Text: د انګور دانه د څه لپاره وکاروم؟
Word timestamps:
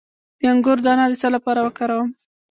د 0.39 0.41
انګور 0.51 0.77
دانه 0.85 1.05
د 1.09 1.13
څه 1.21 1.27
لپاره 1.35 1.59
وکاروم؟ 1.65 2.09